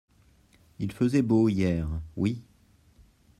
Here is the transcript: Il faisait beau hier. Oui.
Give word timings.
Il 0.79 0.91
faisait 0.93 1.21
beau 1.21 1.47
hier. 1.47 1.87
Oui. 2.15 2.41